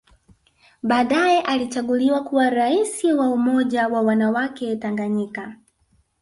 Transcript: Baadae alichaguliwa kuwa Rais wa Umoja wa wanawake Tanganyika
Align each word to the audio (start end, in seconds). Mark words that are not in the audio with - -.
Baadae 0.83 1.39
alichaguliwa 1.41 2.23
kuwa 2.23 2.49
Rais 2.49 3.03
wa 3.03 3.27
Umoja 3.29 3.87
wa 3.87 4.01
wanawake 4.01 4.75
Tanganyika 4.75 5.55